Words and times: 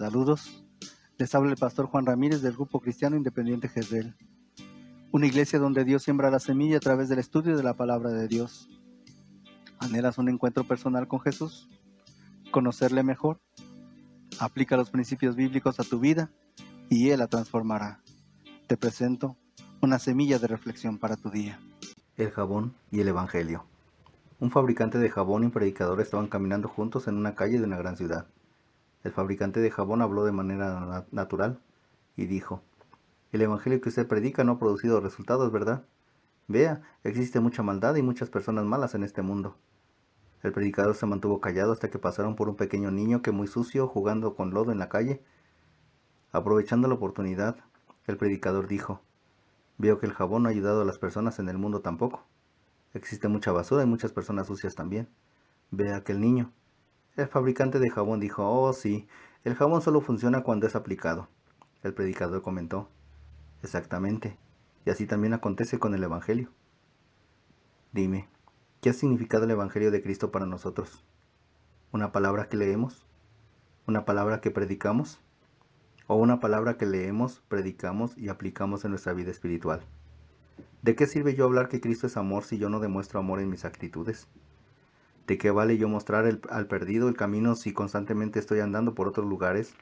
Saludos. 0.00 0.64
Les 1.18 1.34
habla 1.34 1.50
el 1.50 1.58
pastor 1.58 1.84
Juan 1.84 2.06
Ramírez 2.06 2.40
del 2.40 2.54
Grupo 2.54 2.80
Cristiano 2.80 3.16
Independiente 3.16 3.68
Jezreel. 3.68 4.16
Una 5.12 5.26
iglesia 5.26 5.58
donde 5.58 5.84
Dios 5.84 6.04
siembra 6.04 6.30
la 6.30 6.38
semilla 6.38 6.78
a 6.78 6.80
través 6.80 7.10
del 7.10 7.18
estudio 7.18 7.54
de 7.54 7.62
la 7.62 7.74
palabra 7.74 8.08
de 8.08 8.26
Dios. 8.26 8.70
¿Anhelas 9.78 10.16
un 10.16 10.30
encuentro 10.30 10.64
personal 10.64 11.06
con 11.06 11.20
Jesús? 11.20 11.68
¿Conocerle 12.50 13.02
mejor? 13.02 13.42
Aplica 14.38 14.78
los 14.78 14.88
principios 14.88 15.36
bíblicos 15.36 15.78
a 15.80 15.84
tu 15.84 16.00
vida 16.00 16.30
y 16.88 17.10
Él 17.10 17.18
la 17.18 17.26
transformará. 17.26 18.00
Te 18.68 18.78
presento 18.78 19.36
una 19.82 19.98
semilla 19.98 20.38
de 20.38 20.46
reflexión 20.46 20.96
para 20.96 21.16
tu 21.16 21.28
día. 21.28 21.60
El 22.16 22.30
jabón 22.30 22.72
y 22.90 23.00
el 23.00 23.08
Evangelio. 23.08 23.66
Un 24.38 24.50
fabricante 24.50 24.96
de 24.96 25.10
jabón 25.10 25.42
y 25.42 25.46
un 25.46 25.52
predicador 25.52 26.00
estaban 26.00 26.28
caminando 26.28 26.68
juntos 26.68 27.06
en 27.06 27.18
una 27.18 27.34
calle 27.34 27.58
de 27.58 27.64
una 27.64 27.76
gran 27.76 27.98
ciudad. 27.98 28.28
El 29.02 29.12
fabricante 29.12 29.60
de 29.60 29.70
jabón 29.70 30.02
habló 30.02 30.24
de 30.24 30.32
manera 30.32 31.06
natural 31.10 31.60
y 32.16 32.26
dijo, 32.26 32.62
El 33.32 33.42
Evangelio 33.42 33.80
que 33.80 33.88
usted 33.88 34.06
predica 34.06 34.44
no 34.44 34.52
ha 34.52 34.58
producido 34.58 35.00
resultados, 35.00 35.50
¿verdad? 35.50 35.84
Vea, 36.48 36.82
existe 37.04 37.40
mucha 37.40 37.62
maldad 37.62 37.94
y 37.96 38.02
muchas 38.02 38.28
personas 38.28 38.64
malas 38.64 38.94
en 38.94 39.04
este 39.04 39.22
mundo. 39.22 39.56
El 40.42 40.52
predicador 40.52 40.94
se 40.94 41.06
mantuvo 41.06 41.40
callado 41.40 41.72
hasta 41.72 41.90
que 41.90 41.98
pasaron 41.98 42.34
por 42.34 42.48
un 42.48 42.56
pequeño 42.56 42.90
niño 42.90 43.22
que 43.22 43.30
muy 43.30 43.46
sucio, 43.46 43.86
jugando 43.86 44.34
con 44.34 44.52
lodo 44.52 44.72
en 44.72 44.78
la 44.78 44.88
calle. 44.88 45.22
Aprovechando 46.32 46.88
la 46.88 46.94
oportunidad, 46.94 47.56
el 48.06 48.16
predicador 48.16 48.66
dijo, 48.66 49.00
Veo 49.78 49.98
que 49.98 50.06
el 50.06 50.12
jabón 50.12 50.42
no 50.42 50.48
ha 50.48 50.52
ayudado 50.52 50.82
a 50.82 50.84
las 50.84 50.98
personas 50.98 51.38
en 51.38 51.48
el 51.48 51.56
mundo 51.56 51.80
tampoco. 51.80 52.24
Existe 52.92 53.28
mucha 53.28 53.52
basura 53.52 53.82
y 53.82 53.86
muchas 53.86 54.12
personas 54.12 54.46
sucias 54.46 54.74
también. 54.74 55.08
Vea 55.70 55.96
aquel 55.96 56.20
niño. 56.20 56.52
El 57.16 57.26
fabricante 57.26 57.80
de 57.80 57.90
jabón 57.90 58.20
dijo, 58.20 58.48
oh 58.48 58.72
sí, 58.72 59.08
el 59.42 59.54
jabón 59.54 59.82
solo 59.82 60.00
funciona 60.00 60.42
cuando 60.42 60.66
es 60.66 60.76
aplicado. 60.76 61.28
El 61.82 61.92
predicador 61.92 62.40
comentó, 62.42 62.88
exactamente, 63.62 64.38
y 64.86 64.90
así 64.90 65.06
también 65.06 65.34
acontece 65.34 65.78
con 65.78 65.94
el 65.94 66.04
Evangelio. 66.04 66.50
Dime, 67.92 68.28
¿qué 68.80 68.90
ha 68.90 68.92
significado 68.92 69.44
el 69.44 69.50
Evangelio 69.50 69.90
de 69.90 70.02
Cristo 70.02 70.30
para 70.30 70.46
nosotros? 70.46 71.04
¿Una 71.90 72.12
palabra 72.12 72.48
que 72.48 72.56
leemos? 72.56 73.04
¿Una 73.88 74.04
palabra 74.04 74.40
que 74.40 74.52
predicamos? 74.52 75.20
¿O 76.06 76.14
una 76.14 76.38
palabra 76.38 76.76
que 76.76 76.86
leemos, 76.86 77.42
predicamos 77.48 78.16
y 78.16 78.28
aplicamos 78.28 78.84
en 78.84 78.90
nuestra 78.90 79.12
vida 79.14 79.32
espiritual? 79.32 79.80
¿De 80.82 80.94
qué 80.94 81.06
sirve 81.06 81.34
yo 81.34 81.44
hablar 81.44 81.68
que 81.68 81.80
Cristo 81.80 82.06
es 82.06 82.16
amor 82.16 82.44
si 82.44 82.58
yo 82.58 82.68
no 82.68 82.78
demuestro 82.78 83.18
amor 83.18 83.40
en 83.40 83.50
mis 83.50 83.64
actitudes? 83.64 84.28
¿De 85.30 85.38
qué 85.38 85.52
vale 85.52 85.78
yo 85.78 85.88
mostrar 85.88 86.40
al 86.50 86.66
perdido 86.66 87.08
el 87.08 87.14
camino 87.14 87.54
si 87.54 87.72
constantemente 87.72 88.40
estoy 88.40 88.58
andando 88.58 88.96
por 88.96 89.06
otros 89.06 89.26
lugares? 89.26 89.76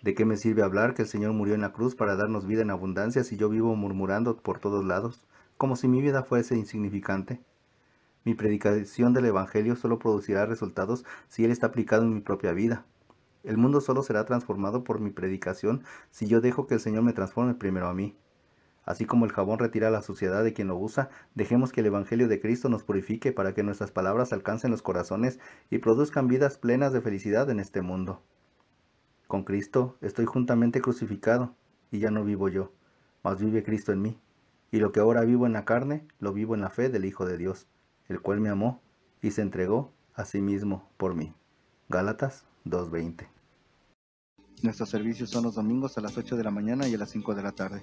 ¿De 0.00 0.14
qué 0.14 0.24
me 0.24 0.38
sirve 0.38 0.62
hablar 0.62 0.94
que 0.94 1.02
el 1.02 1.08
Señor 1.08 1.34
murió 1.34 1.54
en 1.54 1.60
la 1.60 1.74
cruz 1.74 1.94
para 1.94 2.16
darnos 2.16 2.46
vida 2.46 2.62
en 2.62 2.70
abundancia 2.70 3.22
si 3.22 3.36
yo 3.36 3.50
vivo 3.50 3.76
murmurando 3.76 4.38
por 4.38 4.58
todos 4.58 4.82
lados, 4.82 5.26
como 5.58 5.76
si 5.76 5.88
mi 5.88 6.00
vida 6.00 6.22
fuese 6.22 6.56
insignificante? 6.56 7.38
Mi 8.24 8.32
predicación 8.32 9.12
del 9.12 9.26
Evangelio 9.26 9.76
solo 9.76 9.98
producirá 9.98 10.46
resultados 10.46 11.04
si 11.28 11.44
Él 11.44 11.50
está 11.50 11.66
aplicado 11.66 12.04
en 12.04 12.14
mi 12.14 12.22
propia 12.22 12.52
vida. 12.52 12.86
El 13.44 13.58
mundo 13.58 13.82
solo 13.82 14.02
será 14.02 14.24
transformado 14.24 14.84
por 14.84 15.00
mi 15.00 15.10
predicación 15.10 15.84
si 16.10 16.28
yo 16.28 16.40
dejo 16.40 16.66
que 16.66 16.76
el 16.76 16.80
Señor 16.80 17.02
me 17.02 17.12
transforme 17.12 17.52
primero 17.52 17.88
a 17.88 17.92
mí. 17.92 18.16
Así 18.86 19.04
como 19.04 19.26
el 19.26 19.32
jabón 19.32 19.58
retira 19.58 19.90
la 19.90 20.00
suciedad 20.00 20.44
de 20.44 20.52
quien 20.52 20.68
lo 20.68 20.76
usa, 20.76 21.10
dejemos 21.34 21.72
que 21.72 21.80
el 21.80 21.86
Evangelio 21.86 22.28
de 22.28 22.40
Cristo 22.40 22.68
nos 22.68 22.84
purifique 22.84 23.32
para 23.32 23.52
que 23.52 23.64
nuestras 23.64 23.90
palabras 23.90 24.32
alcancen 24.32 24.70
los 24.70 24.80
corazones 24.80 25.40
y 25.70 25.78
produzcan 25.78 26.28
vidas 26.28 26.56
plenas 26.56 26.92
de 26.92 27.00
felicidad 27.00 27.50
en 27.50 27.58
este 27.58 27.82
mundo. 27.82 28.22
Con 29.26 29.42
Cristo 29.42 29.98
estoy 30.00 30.24
juntamente 30.24 30.80
crucificado, 30.80 31.56
y 31.90 31.98
ya 31.98 32.12
no 32.12 32.24
vivo 32.24 32.48
yo, 32.48 32.72
mas 33.24 33.40
vive 33.40 33.64
Cristo 33.64 33.92
en 33.92 34.02
mí. 34.02 34.20
Y 34.70 34.78
lo 34.78 34.92
que 34.92 35.00
ahora 35.00 35.22
vivo 35.22 35.46
en 35.46 35.52
la 35.52 35.64
carne, 35.64 36.06
lo 36.20 36.32
vivo 36.32 36.54
en 36.54 36.60
la 36.60 36.70
fe 36.70 36.88
del 36.88 37.04
Hijo 37.04 37.26
de 37.26 37.38
Dios, 37.38 37.66
el 38.08 38.20
cual 38.20 38.40
me 38.40 38.50
amó 38.50 38.80
y 39.20 39.32
se 39.32 39.42
entregó 39.42 39.92
a 40.14 40.24
sí 40.24 40.40
mismo 40.40 40.88
por 40.96 41.16
mí. 41.16 41.34
Gálatas 41.88 42.44
2.20 42.66 43.26
Nuestros 44.62 44.90
servicios 44.90 45.30
son 45.30 45.44
los 45.44 45.56
domingos 45.56 45.98
a 45.98 46.00
las 46.00 46.16
8 46.16 46.36
de 46.36 46.44
la 46.44 46.50
mañana 46.52 46.86
y 46.86 46.94
a 46.94 46.98
las 46.98 47.10
5 47.10 47.34
de 47.34 47.42
la 47.42 47.52
tarde. 47.52 47.82